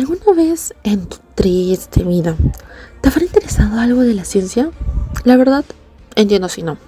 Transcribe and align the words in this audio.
¿Alguna 0.00 0.32
vez 0.34 0.72
en 0.82 1.04
tu 1.04 1.18
triste 1.34 2.02
vida 2.04 2.34
te 3.02 3.10
habrá 3.10 3.22
interesado 3.22 3.78
algo 3.78 4.00
de 4.00 4.14
la 4.14 4.24
ciencia? 4.24 4.70
La 5.24 5.36
verdad, 5.36 5.62
entiendo 6.16 6.48
si 6.48 6.62
no. 6.62 6.78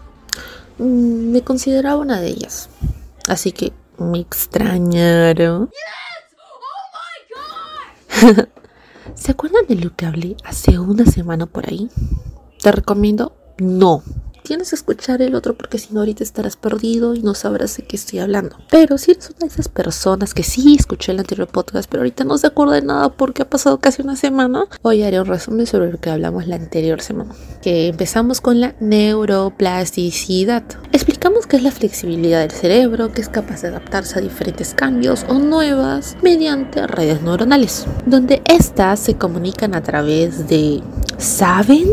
Mm, 0.79 1.31
me 1.31 1.43
consideraba 1.43 2.01
una 2.01 2.23
de 2.23 2.29
ellas. 2.29 2.71
Así 3.29 3.53
que 3.53 3.75
me 3.99 4.19
extrañaron. 4.19 5.69
¿Se 9.15 9.33
acuerdan 9.33 9.67
de 9.69 9.75
lo 9.75 9.95
que 9.95 10.07
hablé 10.07 10.39
hace 10.43 10.79
una 10.79 11.05
semana 11.05 11.45
por 11.45 11.69
ahí? 11.69 11.91
Te 12.63 12.73
recomiendo 12.73 13.37
no 13.59 14.03
tienes 14.43 14.71
que 14.71 14.77
escuchar 14.77 15.23
el 15.23 15.35
otro 15.35 15.55
porque 15.55 15.79
si 15.79 15.93
no 15.93 16.01
ahorita 16.01 16.23
estarás 16.25 16.57
perdido 16.57 17.15
y 17.15 17.23
no 17.23 17.35
sabrás 17.35 17.77
de 17.77 17.85
qué 17.85 17.97
estoy 17.97 18.19
hablando. 18.19 18.57
Pero 18.71 18.99
si 18.99 19.13
eres 19.13 19.31
una 19.31 19.41
de 19.41 19.47
esas 19.47 19.69
personas 19.69 20.35
que 20.35 20.43
sí 20.43 20.77
escuché 20.79 21.13
el 21.13 21.21
anterior 21.21 21.49
podcast, 21.49 21.89
pero 21.91 22.03
ahorita 22.03 22.25
no 22.25 22.39
se 22.39 22.47
acuerda 22.49 22.75
de 22.75 22.83
nada 22.83 23.11
porque 23.11 23.43
ha 23.43 23.51
pasado 23.51 23.79
casi 23.79 24.03
una 24.03 24.17
semana, 24.17 24.67
hoy 24.83 25.03
haré 25.03 25.21
un 25.21 25.27
resumen 25.27 25.67
sobre 25.67 25.91
lo 25.91 25.99
que 25.99 26.11
hablamos 26.11 26.47
la 26.47 26.57
anterior 26.57 27.01
semana. 27.01 27.35
Que 27.63 27.89
empezamos 27.89 28.41
con 28.41 28.61
la 28.61 28.75
neuroplasticidad. 28.81 30.65
Explicamos 30.93 31.47
qué 31.47 31.57
es 31.57 31.63
la 31.63 31.71
flexibilidad 31.71 32.41
del 32.41 32.51
cerebro, 32.51 33.13
que 33.13 33.21
es 33.21 33.29
capaz 33.29 33.63
de 33.63 33.69
adaptarse 33.69 34.19
a 34.19 34.23
diferentes 34.23 34.75
cambios 34.75 35.25
o 35.29 35.35
nuevas 35.35 36.17
mediante 36.23 36.87
redes 36.87 37.23
neuronales, 37.23 37.87
donde 38.07 38.43
estas 38.47 39.01
se 39.01 39.17
comunican 39.17 39.75
a 39.75 39.83
través 39.83 40.49
de 40.49 40.83
¿Saben? 41.19 41.87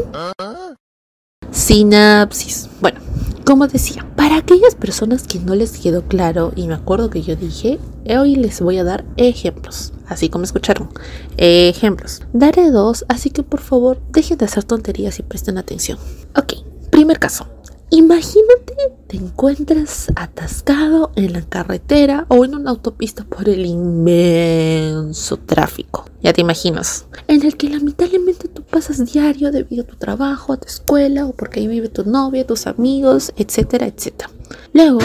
Sinapsis. 1.60 2.70
Bueno, 2.80 3.00
como 3.46 3.68
decía, 3.68 4.08
para 4.16 4.38
aquellas 4.38 4.76
personas 4.76 5.28
que 5.28 5.40
no 5.40 5.56
les 5.56 5.78
quedó 5.78 6.04
claro, 6.04 6.54
y 6.56 6.68
me 6.68 6.74
acuerdo 6.74 7.10
que 7.10 7.22
yo 7.22 7.36
dije, 7.36 7.80
hoy 8.18 8.38
les 8.38 8.62
voy 8.62 8.78
a 8.78 8.86
dar 8.86 9.04
ejemplos. 9.18 9.92
Así 10.08 10.30
como 10.30 10.46
escucharon, 10.46 10.90
ejemplos. 11.38 12.22
Daré 12.32 12.72
dos, 12.72 13.06
así 13.10 13.30
que 13.30 13.44
por 13.44 13.60
favor 13.60 14.02
dejen 14.12 14.38
de 14.38 14.46
hacer 14.46 14.64
tonterías 14.64 15.20
y 15.20 15.24
presten 15.24 15.58
atención. 15.58 16.00
Ok, 16.36 16.54
primer 16.92 17.20
caso. 17.20 17.46
Imagínate 17.92 18.70
te 19.08 19.18
encuentras 19.18 20.12
atascado 20.16 21.12
en 21.16 21.34
la 21.34 21.42
carretera 21.42 22.28
o 22.30 22.46
en 22.46 22.54
una 22.54 22.70
autopista 22.70 23.24
por 23.24 23.50
el 23.50 23.66
inmenso 23.66 25.38
tráfico. 25.38 26.06
Ya 26.22 26.32
te 26.32 26.42
imaginas. 26.42 27.08
En 27.28 27.44
el 27.44 27.58
que 27.58 27.70
lamentablemente 27.70 28.48
tú 28.48 28.62
pasas 28.62 29.04
diario 29.12 29.52
debido 29.52 29.84
a 29.84 29.88
tu 29.88 29.96
trabajo, 29.96 30.54
a 30.54 30.58
tu 30.58 30.68
escuela 30.68 31.26
o 31.26 31.34
porque 31.34 31.62
ahí 31.62 31.68
vive 31.68 31.90
tu 31.90 32.04
novia, 32.04 32.46
tus 32.46 32.68
amigos, 32.68 33.34
etcétera, 33.36 33.88
etcétera. 33.88 34.30
Luego 34.74 35.00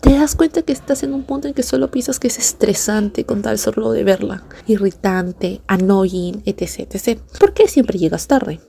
te 0.00 0.14
das 0.14 0.34
cuenta 0.34 0.62
que 0.62 0.72
estás 0.72 1.04
en 1.04 1.14
un 1.14 1.22
punto 1.22 1.46
en 1.46 1.54
que 1.54 1.62
solo 1.62 1.92
piensas 1.92 2.18
que 2.18 2.26
es 2.26 2.38
estresante 2.38 3.24
con 3.24 3.42
tal 3.42 3.60
solo 3.60 3.92
de 3.92 4.02
verla, 4.02 4.42
irritante, 4.66 5.60
annoying, 5.68 6.42
etc, 6.46 6.92
etc. 6.92 7.20
¿Por 7.38 7.54
qué 7.54 7.68
siempre 7.68 7.98
llegas 7.98 8.26
tarde? 8.26 8.60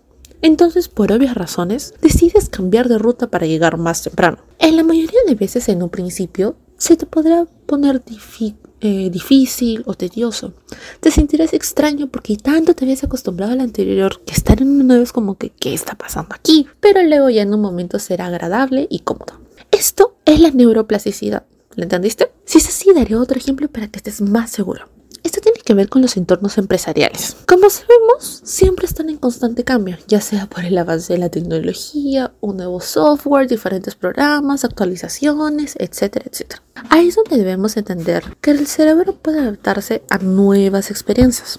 Entonces, 0.42 0.88
por 0.88 1.12
obvias 1.12 1.36
razones, 1.36 1.94
decides 2.02 2.50
cambiar 2.50 2.88
de 2.88 2.98
ruta 2.98 3.28
para 3.28 3.46
llegar 3.46 3.78
más 3.78 4.04
temprano. 4.04 4.38
En 4.60 4.76
la 4.76 4.84
mayoría 4.84 5.20
de 5.28 5.36
veces, 5.36 5.70
en 5.70 5.84
un 5.84 5.90
principio, 5.90 6.56
se 6.78 6.96
te 6.96 7.06
podrá 7.06 7.46
poner 7.66 8.02
eh, 8.82 9.10
difícil 9.12 9.84
o 9.86 9.94
tedioso. 9.94 10.54
Te 11.02 11.12
sentirás 11.12 11.54
extraño 11.54 12.08
porque 12.08 12.38
tanto 12.38 12.74
te 12.74 12.86
habías 12.86 13.04
acostumbrado 13.04 13.52
al 13.52 13.60
anterior 13.60 14.22
que 14.26 14.34
estar 14.34 14.62
en 14.62 14.70
un 14.70 14.88
nuevo 14.88 15.04
es 15.04 15.12
como 15.12 15.38
que, 15.38 15.50
¿qué 15.50 15.74
está 15.74 15.96
pasando 15.96 16.34
aquí? 16.34 16.68
Pero 16.80 17.04
luego 17.04 17.30
ya 17.30 17.42
en 17.42 17.54
un 17.54 17.62
momento 17.62 18.00
será 18.00 18.28
agradable 18.28 18.88
y 18.90 19.00
cómodo. 19.00 19.34
Esto 19.72 20.16
es 20.26 20.40
la 20.40 20.52
neuroplasticidad. 20.52 21.44
¿Lo 21.76 21.84
entendiste? 21.84 22.32
Si 22.46 22.58
es 22.58 22.68
así, 22.68 22.92
daré 22.94 23.16
otro 23.16 23.38
ejemplo 23.38 23.68
para 23.68 23.88
que 23.88 23.98
estés 23.98 24.22
más 24.22 24.50
seguro. 24.50 24.88
Que 25.70 25.76
ver 25.76 25.88
con 25.88 26.02
los 26.02 26.18
entornos 26.18 26.58
empresariales. 26.58 27.38
Como 27.48 27.70
sabemos, 27.70 28.42
siempre 28.44 28.88
están 28.88 29.08
en 29.08 29.18
constante 29.18 29.64
cambio, 29.64 29.98
ya 30.08 30.20
sea 30.20 30.48
por 30.48 30.66
el 30.66 30.76
avance 30.76 31.14
de 31.14 31.20
la 31.20 31.30
tecnología, 31.30 32.34
un 32.42 32.58
nuevo 32.58 32.82
software, 32.82 33.48
diferentes 33.48 33.94
programas, 33.94 34.66
actualizaciones, 34.66 35.76
etcétera, 35.78 36.26
etcétera. 36.28 36.64
Ahí 36.90 37.10
es 37.10 37.16
donde 37.18 37.38
debemos 37.38 37.78
entender 37.78 38.24
que 38.42 38.50
el 38.50 38.66
cerebro 38.66 39.14
puede 39.14 39.42
adaptarse 39.42 40.02
a 40.10 40.18
nuevas 40.18 40.90
experiencias 40.90 41.58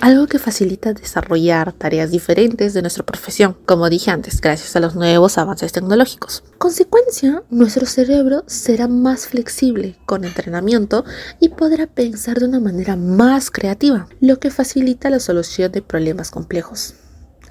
algo 0.00 0.26
que 0.26 0.38
facilita 0.38 0.92
desarrollar 0.92 1.72
tareas 1.72 2.10
diferentes 2.10 2.74
de 2.74 2.82
nuestra 2.82 3.04
profesión, 3.04 3.56
como 3.66 3.88
dije 3.88 4.10
antes, 4.10 4.40
gracias 4.40 4.76
a 4.76 4.80
los 4.80 4.94
nuevos 4.94 5.38
avances 5.38 5.72
tecnológicos. 5.72 6.44
Consecuencia, 6.58 7.42
nuestro 7.50 7.86
cerebro 7.86 8.44
será 8.46 8.88
más 8.88 9.26
flexible 9.26 9.96
con 10.06 10.24
entrenamiento 10.24 11.04
y 11.40 11.50
podrá 11.50 11.86
pensar 11.86 12.38
de 12.38 12.46
una 12.46 12.60
manera 12.60 12.96
más 12.96 13.50
creativa, 13.50 14.08
lo 14.20 14.38
que 14.38 14.50
facilita 14.50 15.10
la 15.10 15.20
solución 15.20 15.72
de 15.72 15.82
problemas 15.82 16.30
complejos. 16.30 16.94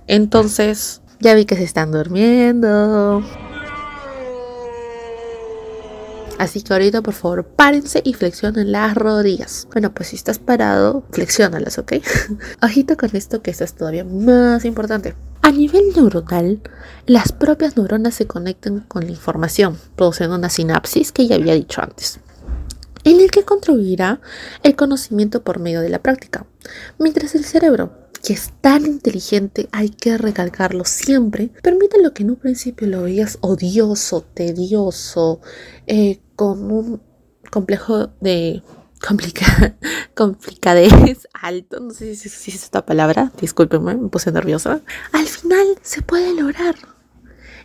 Entonces, 0.07 1.01
ya 1.19 1.33
vi 1.33 1.45
que 1.45 1.55
se 1.55 1.63
están 1.63 1.91
durmiendo. 1.91 3.23
Así 6.37 6.61
que 6.61 6.73
ahorita 6.73 7.01
por 7.01 7.13
favor 7.13 7.45
párense 7.45 8.01
y 8.03 8.13
flexionen 8.13 8.71
las 8.71 8.95
rodillas. 8.95 9.67
Bueno, 9.71 9.93
pues 9.93 10.09
si 10.09 10.15
estás 10.15 10.39
parado, 10.39 11.03
flexiónalas, 11.11 11.77
¿ok? 11.77 11.93
Ojito 12.61 12.97
con 12.97 13.09
esto 13.13 13.41
que 13.41 13.51
esto 13.51 13.63
es 13.63 13.73
todavía 13.73 14.03
más 14.03 14.65
importante. 14.65 15.15
A 15.41 15.51
nivel 15.51 15.93
neuronal, 15.95 16.61
las 17.05 17.31
propias 17.31 17.77
neuronas 17.77 18.15
se 18.15 18.25
conectan 18.25 18.81
con 18.81 19.05
la 19.05 19.11
información, 19.11 19.77
produciendo 19.95 20.35
una 20.35 20.49
sinapsis 20.49 21.11
que 21.11 21.27
ya 21.27 21.35
había 21.35 21.53
dicho 21.53 21.81
antes 21.81 22.19
en 23.05 23.21
el 23.21 23.31
que 23.31 23.43
contribuirá 23.43 24.19
el 24.63 24.75
conocimiento 24.75 25.43
por 25.43 25.59
medio 25.59 25.81
de 25.81 25.89
la 25.89 26.01
práctica, 26.01 26.45
mientras 26.97 27.35
el 27.35 27.45
cerebro 27.45 27.93
que 28.25 28.33
es 28.33 28.51
tan 28.59 28.87
inteligente, 28.87 29.69
hay 29.71 29.89
que 29.89 30.17
recalcarlo 30.17 30.83
siempre, 30.83 31.51
permite 31.61 32.01
lo 32.01 32.11
que 32.11 32.23
en 32.23 32.31
un 32.31 32.37
principio 32.37 32.87
lo 32.87 33.03
veías 33.03 33.37
odioso, 33.41 34.21
tedioso, 34.33 35.41
eh, 35.85 36.19
con 36.35 36.71
un 36.71 37.01
complejo 37.49 38.07
de 38.21 38.63
complica 39.05 39.77
complicadez 40.15 41.27
alto, 41.33 41.79
no 41.79 41.91
sé 41.91 42.15
si, 42.15 42.29
si 42.29 42.51
es 42.51 42.63
esta 42.63 42.85
palabra, 42.85 43.31
discúlpenme, 43.39 43.95
me 43.95 44.09
puse 44.09 44.31
nerviosa, 44.31 44.81
al 45.11 45.25
final 45.25 45.67
se 45.81 46.01
puede 46.01 46.33
lograr. 46.33 46.75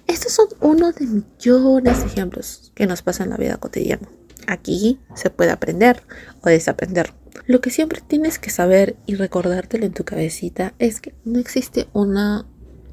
Estos 0.07 0.33
son 0.33 0.49
uno 0.61 0.93
de 0.93 1.07
millones 1.07 2.01
de 2.01 2.07
ejemplos 2.07 2.73
que 2.75 2.87
nos 2.87 3.03
pasan 3.03 3.27
en 3.27 3.31
la 3.31 3.37
vida 3.37 3.57
cotidiana. 3.59 4.09
Aquí 4.47 4.99
se 5.15 5.31
puede 5.31 5.51
aprender 5.51 6.03
o 6.43 6.49
desaprender. 6.49 7.13
Lo 7.47 7.61
que 7.61 7.71
siempre 7.71 8.03
tienes 8.07 8.39
que 8.39 8.51
saber 8.51 8.97
y 9.07 9.15
recordártelo 9.15 9.87
en 9.87 9.93
tu 9.93 10.05
cabecita 10.05 10.75
es 10.79 11.01
que 11.01 11.15
no 11.25 11.39
existe 11.39 11.89
una, 11.93 12.47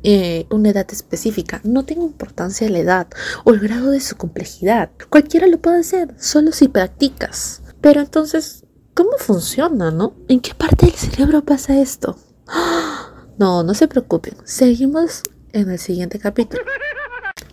eh, 0.09 0.47
una 0.51 0.69
edad 0.69 0.87
específica. 0.89 1.59
No 1.65 1.83
tiene 1.83 2.05
importancia 2.05 2.69
la 2.69 2.79
edad 2.79 3.07
o 3.43 3.51
el 3.51 3.59
grado 3.59 3.91
de 3.91 3.99
su 3.99 4.15
complejidad. 4.15 4.89
Cualquiera 5.09 5.47
lo 5.47 5.59
puede 5.59 5.81
hacer, 5.81 6.15
solo 6.17 6.53
si 6.53 6.69
practicas. 6.69 7.61
Pero 7.81 7.99
entonces, 7.99 8.63
¿cómo 8.93 9.09
funciona, 9.17 9.91
no? 9.91 10.15
¿En 10.29 10.39
qué 10.39 10.55
parte 10.55 10.85
del 10.85 10.95
cerebro 10.95 11.43
pasa 11.43 11.81
esto? 11.81 12.17
No, 13.39 13.61
no 13.61 13.75
se 13.75 13.87
preocupen. 13.87 14.33
Seguimos 14.45 15.21
en 15.53 15.69
el 15.69 15.77
siguiente 15.77 16.17
capítulo. 16.17 16.63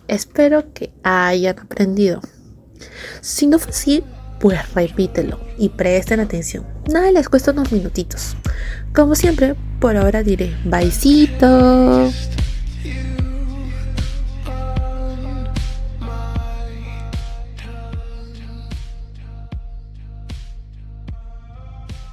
Espero 0.07 0.73
que 0.73 0.91
hayan 1.03 1.59
aprendido. 1.59 2.21
Si 3.21 3.45
no 3.45 3.59
fue 3.59 3.69
así, 3.69 4.03
pues 4.39 4.73
repítelo 4.73 5.39
y 5.59 5.69
presten 5.69 6.21
atención. 6.21 6.65
Nada 6.91 7.11
les 7.11 7.29
cuesta 7.29 7.51
unos 7.51 7.71
minutitos. 7.71 8.35
Como 8.95 9.13
siempre, 9.13 9.53
por 9.79 9.95
ahora 9.95 10.23
diré, 10.23 10.55
byecito. 10.65 12.11